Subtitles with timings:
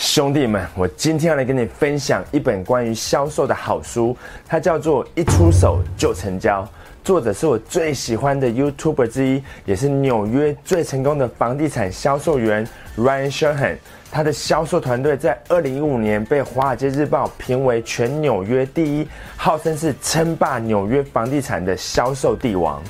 [0.00, 4.16] 兄弟们，我今天要来跟你分享一本关于销售的好书，
[4.48, 6.62] 它叫做《一出手就成交》，
[7.04, 12.66] 作者是我最喜欢的 YouTuber 之一，也是纽约最成功的房地产销售员
[12.96, 13.76] Ryan Sherhan。
[14.10, 19.06] 他的销售团队在二零一五年被《华尔街日报》评为全纽约第一，
[19.36, 22.82] 号称是称霸纽约房地产的销售帝王。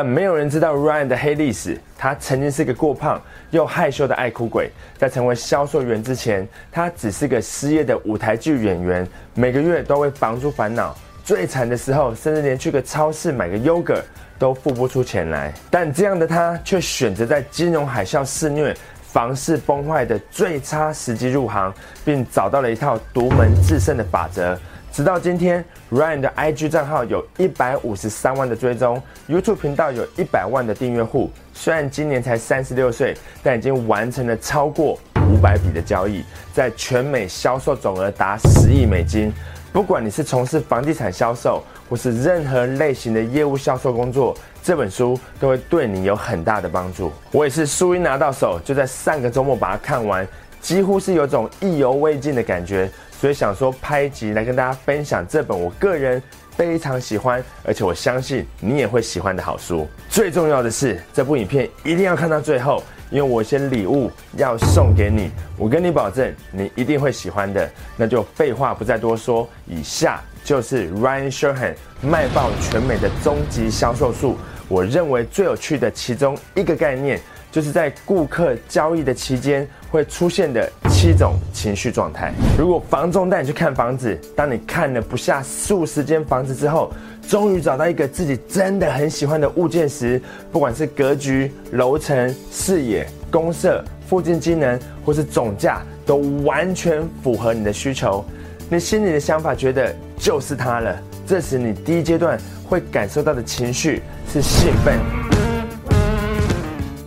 [0.00, 1.78] 但没有人知道 Ryan 的黑历史。
[1.98, 3.20] 他曾经是个过胖
[3.50, 10.96] 又害羞的爱哭鬼，在成为销售员之前，他只是个失业的舞台剧演员，每个月都为房租烦恼。
[11.22, 13.94] 最惨的时候，甚至连去个超市买个 y o g
[14.38, 15.52] 都付不出钱来。
[15.70, 21.70] 但这样的他，却选择在金融海啸肆虐、房市崩坏的最差时机入行，
[22.06, 24.58] 并找到了一套独门制胜的法则。
[25.00, 31.30] 直到今天，Ryan 的 IG 账号有一百五十三万的追踪，YouTube 频道有一百万的订阅户。
[31.54, 34.98] 虽然今年才三十六岁，但已经完成了超过
[35.30, 39.32] 五百笔的交易，在全美销售总额达十亿美金。
[39.72, 47.10] 不管你是从事房地产销售，或是任何类型的业务销售工作，这本书都会对你有很大的帮助。
[47.32, 50.28] 我也是书一拿到手，就在上个周末把它看完，
[50.60, 52.86] 几乎是有种意犹未尽的感觉。
[53.20, 56.22] 所以想说拍集来跟大家分享这本我个人
[56.56, 59.86] 非常喜欢，而且我相信你也会喜欢的好书。
[60.08, 67.70] 最重要的是，这部影片一定要看到最后，因为我有些礼物要送给你，我跟你保证你一定会喜欢的。
[67.94, 74.38] 那就废话不再多说，以下就是 Ryan Sherhan 卖爆全美的终极销售术。
[74.66, 77.20] 我认为最有趣的其中一个概念。
[77.50, 82.32] 就是在顾客交易的期间会出现的七种情绪状态。
[82.58, 86.92] 如果房仲带你去看房子，当你看了不下数十间房子之后，
[87.28, 90.20] 终于找到一个自己真的很喜欢的物件时，
[90.52, 98.24] 不管是格局、楼层、视野、公社、附近机能，或是总价，都完全符合你的需求，
[98.68, 100.96] 你心里的想法觉得就是它了。
[101.26, 102.38] 这时你第一阶段
[102.68, 105.39] 会感受到的情绪是兴奋。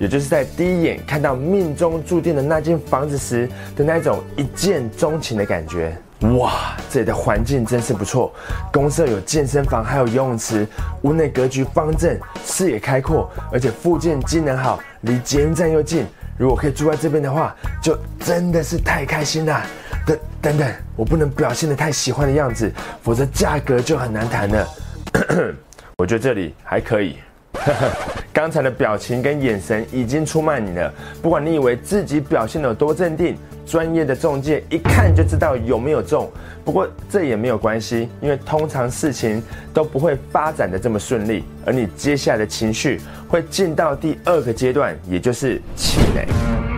[0.00, 3.46] 也就是在第一眼看到命中注定的那间房子时
[3.76, 5.94] 的那种一见钟情的感觉。
[6.38, 8.32] 哇，这里的环境真是不错，
[8.72, 10.66] 公社有健身房，还有游泳池，
[11.02, 16.06] 屋内格局方正，视野开阔，而且附近机能好，离捷运站又近。
[16.38, 19.66] 如果可以住在这边的话，就真的是太开心啦。
[20.06, 22.72] 等等等，我不能表现的太喜欢的样子，
[23.02, 24.66] 否则价格就很难谈了。
[25.98, 27.16] 我觉得这里还可以。
[28.32, 30.92] 刚才的表情跟眼神已经出卖你了。
[31.20, 36.30] 不管你以为自己表现的有多镇定，专业的中介一看就知道有没有中。
[36.64, 39.42] 不过这也没有关系，因为通常事情
[39.74, 46.69] 都不会发展的这么顺利，而你接下来的情绪会进到第二个阶段，也就是气馁。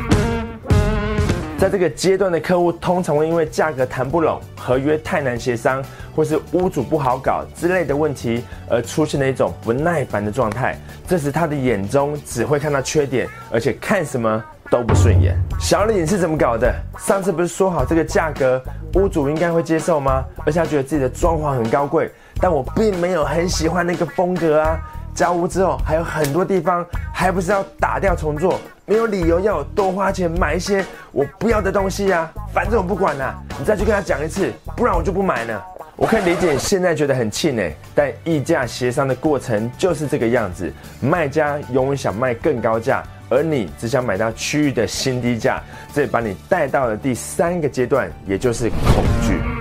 [1.63, 5.81] 在这个阶段的客户通常会因为价格谈不拢、合约太难协商，
[6.13, 10.77] 或是屋主不好搞之类的问题，而出现了一种不耐烦的状态。
[11.07, 15.39] 这时他的眼中只会看到缺点，而且看什么都不顺眼。
[15.61, 16.75] 小李你是怎么搞的？
[16.99, 18.61] 上次不是说好这个价格，
[18.95, 20.25] 屋主应该会接受吗？
[20.45, 24.81] 而且他觉得自己的装潢很高贵，但我并没有很喜欢那个风格啊。
[25.15, 28.59] 交屋之后还有很多地方，还不是要打掉重做？
[28.85, 32.31] 没有理由要我多花钱买一些我不要的东西呀！
[32.53, 35.65] 反正我不管了，你再去跟他讲一次，不然我就不买了。
[35.95, 40.73] 我可以理解现在觉得很气馁，但议价协商的过程就是这个样子。
[41.01, 45.63] 卖家永远想卖更高价，而你只想买到区域的新低价，
[45.95, 49.52] 这把你带到了第三个阶段，也就是恐惧。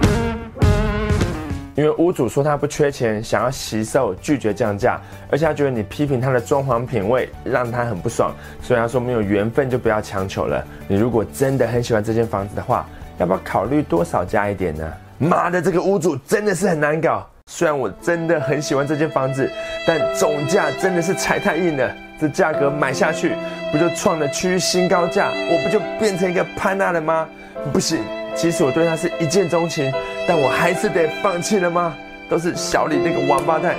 [1.76, 5.00] 因为屋主说他不缺钱，想要惜售，拒绝降价，
[5.30, 8.34] 而且他觉得你批评他的装潢品味，让他很不爽。
[8.62, 10.66] 所以他说没有缘分就不要强求了。
[10.88, 12.86] 你如果真的很喜欢这间房子的话，
[13.18, 14.92] 要不要考虑多少加一点呢？
[15.18, 17.26] 妈的，这个屋主真的是很难搞。
[17.48, 19.50] 虽然我真的很喜欢这间房子，
[19.86, 21.90] 但总价真的是踩太硬了。
[22.20, 23.34] 这价格买下去，
[23.72, 25.30] 不就创了区域新高价？
[25.30, 27.28] 我不就变成一个潘娜了吗？
[27.72, 28.00] 不行。
[28.34, 29.92] 其实我对他是一见钟情，
[30.34, 31.94] 但我还是得放弃了吗？
[32.30, 33.76] 都是小李那个王八蛋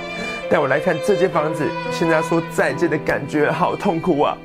[0.51, 4.37] 带我来看这间房子，现在说再见的感觉好痛苦啊！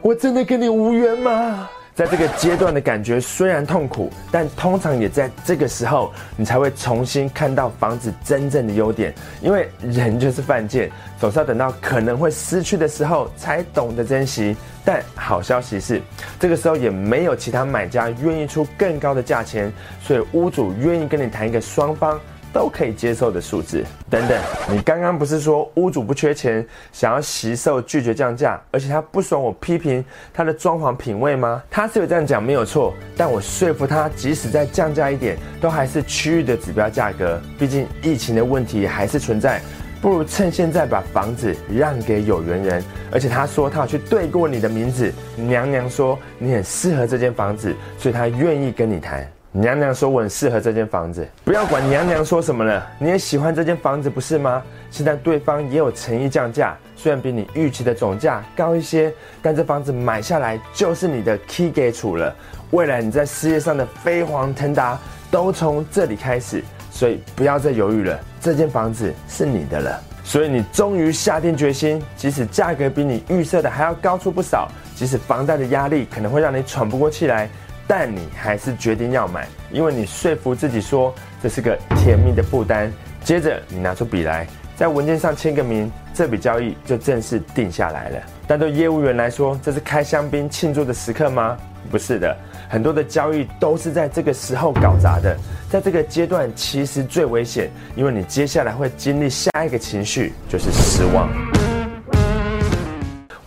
[0.00, 1.68] 我真的跟你无缘吗？
[1.94, 9.12] 在这个阶段的感觉虽然痛苦，但通常也在这个时候，你才会重新看到房子真正的优点。
[9.42, 14.56] 因为人就是犯贱，总是要等到可能会失去的时候才懂得珍惜。
[14.82, 16.00] 但好消息是，
[16.38, 19.70] 这个时候也没有其他买家愿意出更高的价钱，
[20.02, 22.18] 所以屋主愿意跟你谈一个双方
[22.52, 23.84] 都可以接受的数字。
[24.08, 24.38] 等等，
[24.70, 31.62] 你刚刚不是说屋主不缺钱，想要惜售拒绝降价，而且他不爽我批评他的装潢品味吗？
[31.70, 37.40] 他是有这样讲没有错，但我说服他，即使再降价一点，都还是区域的指标价格。
[37.58, 39.60] 毕竟疫情的问题还是存在。
[40.02, 45.12] 不如趁现在把房子让给有缘人，而且他说他要去对过你的名字。
[45.36, 49.30] 娘娘说你很适合这间房子，所以他愿意跟你谈。
[49.52, 54.62] 娘娘说我很适合这间房子，不要管娘娘说什么了，你也喜欢这间房子不是吗？
[54.92, 59.12] 现在对方也有诚意降价，虽然比你预期的总价高一些，
[59.42, 62.32] 但这房子买下来就是你的 key 给处了。
[62.70, 64.96] 未来你在事业上的飞黄腾达
[65.32, 66.62] 都从这里开始。
[66.92, 70.00] 所以不要再犹豫了，这间房子是你的了。
[70.22, 77.48] 所以你终于下定决心，即使价格比你预设的还要高出不少，即使房贷的压力可能会让你喘不过气来，
[77.90, 82.88] 但你还是决定要买，因为你说服自己说这是个甜蜜的负担。
[83.24, 84.46] 接着你拿出笔来，
[84.76, 88.18] 在文件上签个名，这笔交易就正式定下来了。
[88.46, 91.56] 但对业务员来说，这是开香槟庆祝的时刻吗？
[91.90, 92.36] 不是的。
[92.68, 95.36] 很多的交易都是在这个时候搞砸的，
[95.68, 101.28] 在这个阶段其实最危险，因为你接下来会经历下一个情绪，就是失望。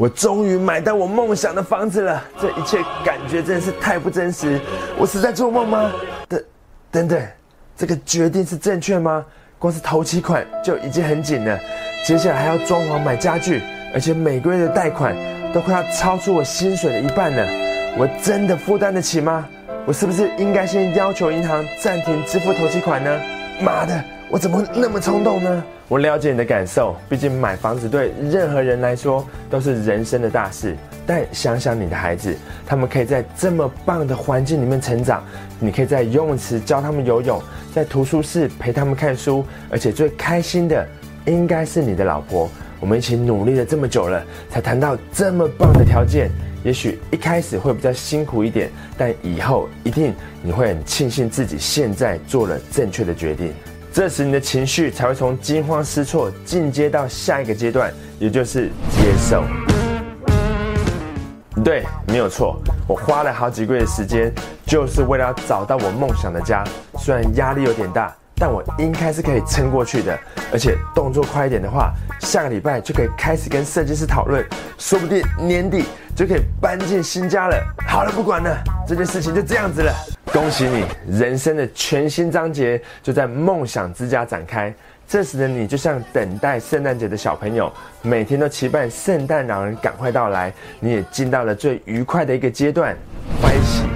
[0.03, 4.59] 我终于买到我梦想的房子了，这一切感觉真的是太不真实，
[4.97, 5.89] 我是在做梦吗？
[6.27, 6.43] 等，
[6.91, 7.25] 等等，
[7.77, 9.25] 这个决定是正确吗？
[9.57, 11.57] 光是头期款就已经很紧了，
[12.05, 13.61] 接下来还要装潢买家具，
[13.93, 15.15] 而且每个月的贷款
[15.53, 17.47] 都快要超出我薪水的一半了。
[17.97, 19.47] 我真的负担得起吗？
[19.85, 23.21] 我是不是应该先要求银行暂停支付头期款呢？
[23.61, 25.63] 妈的，我怎么会那么冲动呢？
[25.87, 30.75] 我了解你的感受，毕竟买房子对任何人来说都是人生的大事。
[31.05, 32.35] 但想想你的孩子，
[32.65, 35.23] 他们可以在这么棒的环境里面成长，
[35.59, 37.41] 你可以在游泳池教他们游泳，
[37.73, 40.87] 在图书室陪他们看书，而且最开心的
[41.25, 42.49] 应该是你的老婆。
[42.79, 46.31] 我们一起努力了这么久了，才谈到这么棒的条件。
[46.63, 53.53] 也许一开始会比较辛苦一点，但以后一定你会很庆幸自己现在做了正确的决定。
[53.91, 59.43] 这时你的情绪才会从惊慌失措进阶到下一个阶段，也就是接受。
[61.63, 64.33] 对，没有错，我花了好几个月的时间，
[64.65, 66.63] 就是为了要找到我梦想的家。
[66.97, 70.17] 虽然压力有点大，但我应该是可以撑过去的。
[70.51, 74.45] 而且动作快一点的话，下个礼拜就可以开始跟设计师讨论，
[74.77, 75.85] 说不定年底。
[76.15, 77.57] 就可以搬进新家了。
[77.87, 78.55] 好了，不管了，
[78.87, 79.91] 这件事情就这样子了。
[80.31, 84.71] 恭喜你，人生的全新章节就在梦想之家展开。
[85.07, 90.53] 这时的你就像等待圣诞节的小朋友，每天都期盼圣诞老人赶快到来。
[90.79, 92.95] 你也进到了最愉快的一个阶段，
[93.41, 93.92] 欢喜。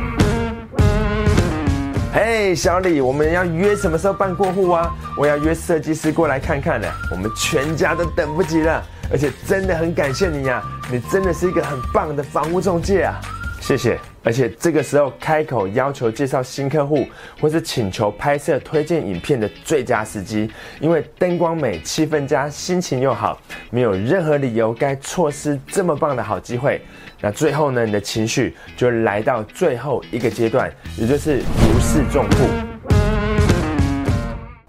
[2.48, 4.96] 嘿，小李，我们要约什么时候办过户啊？
[5.18, 6.88] 我要约设计师过来看看呢。
[7.12, 8.82] 我们全家都等不及了。
[9.12, 13.20] 而且真的很感谢你呀，你真的是一个很棒的房屋中介啊，
[13.60, 14.00] 谢谢。
[14.24, 17.06] 而且这个时候开口要求介绍新客户，
[17.42, 20.50] 或是请求拍摄推荐影片的最佳时机，
[20.80, 23.38] 因为灯光美、气氛佳、心情又好，
[23.72, 26.82] 没有任何理由该错失这么棒的好机会。
[27.20, 32.48] 那最后呢，你的情绪就来到最后一个阶段，也就是如释重负，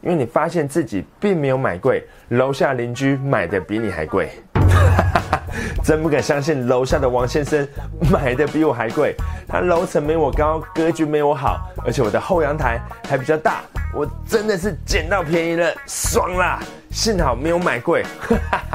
[0.00, 2.02] 因为你发现自己并没有买贵。
[2.30, 4.30] 楼下邻居买的比你还贵，
[5.84, 7.66] 真不敢相信楼下的王先生
[8.10, 9.14] 买的比我还贵。
[9.46, 12.78] 他楼层没我高，格局没我好，而且我的后阳台
[13.08, 13.62] 还比较大，
[13.94, 16.60] 我真的是捡到便宜了，爽啦！
[16.90, 18.04] 幸好没有买贵，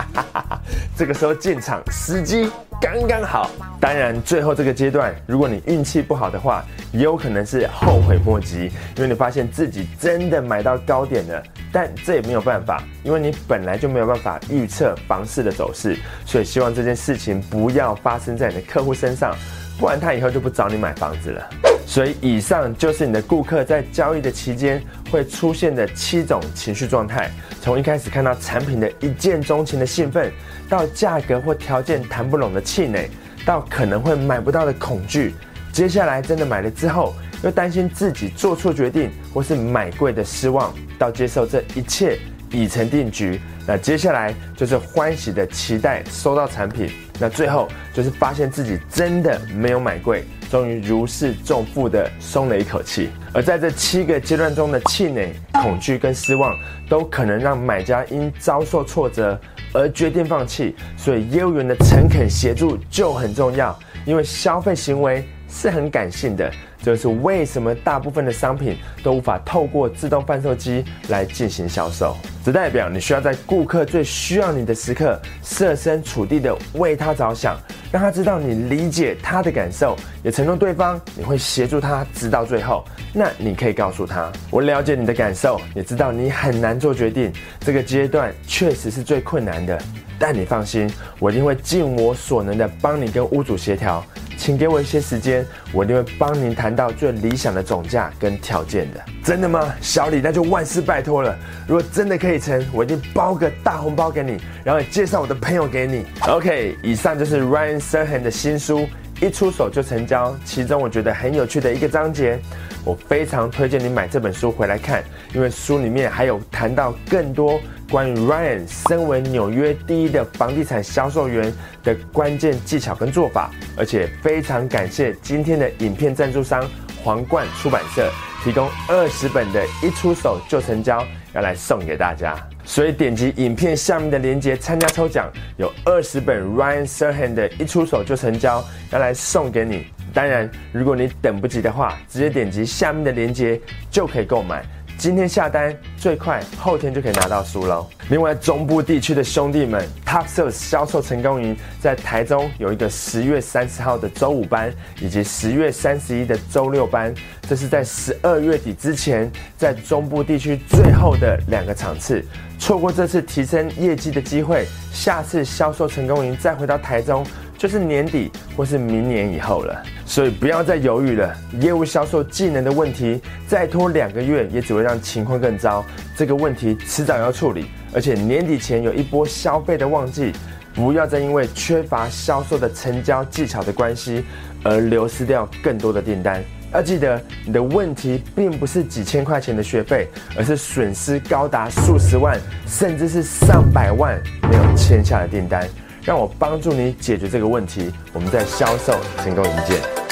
[0.98, 2.52] 这个时候进场时机
[2.84, 3.50] 刚刚好。
[3.80, 11.42] 当然，最后这个阶段，如果你运气不好的话，也有可能是后悔莫及，因为你发现自己真的买到高点了。
[11.72, 19.34] 但这也没有办法，因为你本来就没有办法预测房市的走势，所以希望这件事情不要发生在你的客户身上，
[19.80, 21.50] 不然他以后就不找你买房子了。
[21.86, 30.32] 所以以上就是你的顾客在交易的期间会出现的七种情绪状态，从一开始看到产品的一见钟情的兴奋，
[30.68, 33.10] 到价格或条件谈不拢的气馁，
[33.46, 35.34] 到可能会买不到的恐惧，
[35.72, 37.14] 接下来真的买了之后。
[37.44, 42.18] 又担心自己做错决定，或是买贵的失望，到接受这一切
[42.50, 43.38] 已成定局。
[43.68, 53.10] 那接下来就是欢喜的期待收到产品，那最后就是发现自己真的没有买贵，终于如释重负的松了一口气。
[53.34, 56.56] 而在这七个阶段中的气馁、恐惧跟失望，
[56.88, 59.40] 都可能让买家因遭受挫折
[59.74, 60.76] 而决定放弃。
[60.96, 65.28] 所以业务员的诚恳协助就很重要，因为消费行为。
[65.54, 72.18] 是很感性的，就是为什么大部分的商品都无法透过自动贩售机来进行销售。
[72.44, 77.56] 只代表你需要在顾客最需要你的时刻，设身处地的为他着想，
[77.92, 82.84] 让他知道你理解他的感受，也承诺对方你会协助他直到最后。
[83.14, 87.32] 那你可以告诉他，我了解你的感受，也知道你很难做决定，
[87.62, 89.80] 这个阶段确实是最困难的。
[90.20, 94.04] 但你放心，我一定会尽我所能的帮你跟屋主协调，
[94.38, 99.02] 请给我一些时间，我一定会帮您谈到最理想的总价跟条件的。
[99.24, 100.20] 真的吗，小李？
[100.22, 101.38] 那就万事拜托了。
[101.68, 106.06] 如果真的可以成，我一定包个大红包给你，然后介绍我的朋友给你。
[106.28, 108.88] OK，以上就是 Ryan Serhan 的新书。
[109.24, 112.38] 一出手就成交，其中我觉得很有趣的一个章节，
[112.84, 115.02] 我非常推荐你买这本书回来看，
[115.34, 117.58] 因为书里面还有谈到更多
[117.90, 121.54] 关于 Ryan 身为纽约第一的房地产销售员
[121.86, 126.70] 的关键技巧跟做法，而且非常感谢今天的影片赞助商
[127.02, 128.12] 皇冠出版社
[128.44, 131.02] 提供二十本的一出手就成交，
[131.34, 132.36] 要来送给大家。
[132.66, 139.88] 所以点击影片下面的链接参加抽奖，有二十本 Ryan Serhan 的一出手就成交，要来送给你。
[140.14, 144.64] 当然，如果你等不及的话，直接点击下面的链接就可以购买。
[144.98, 147.88] 今天下单最快，后天就可以拿到书喽。
[148.10, 157.14] 另外，中部地区的兄弟们，Top Sales 销售成功营在台中有一个十月三十号的周五班，以及十月三十一的周六班。
[157.50, 162.24] 这是在十二月底之前，在中部地区最后的两个场次。
[162.58, 167.26] 错过这次提升业绩的机会，下次销售成功营再回到台中。
[167.64, 171.34] 就是年底或是明年以后了，所以不要再犹豫了。
[171.62, 175.82] 业务销售技能的问题，再拖两个月也只会让情况更糟。
[176.14, 180.34] 这个问题迟早要处理，而且年底前有一波消费的旺季，
[180.76, 184.26] 不要再因为缺乏销售的成交技巧的关系，
[184.62, 186.44] 而流失掉更多的订单。
[186.74, 195.66] 要记得，你的问题并不是几千块钱的学费，而是损失高达数十万，甚至是上百万没有签下的订单。
[196.04, 198.94] 让我帮助你解决这个问题，我们在销售
[199.24, 200.03] 成功一见。